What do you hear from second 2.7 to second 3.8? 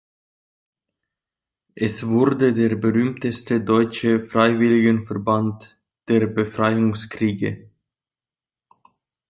berühmteste